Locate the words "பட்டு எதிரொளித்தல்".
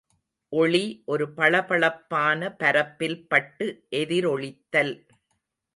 3.27-4.93